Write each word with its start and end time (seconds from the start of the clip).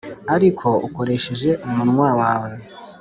ariko 0.35 0.67
ukoresheje 0.87 1.49
umunwa 1.67 2.09
wawe 2.19 2.49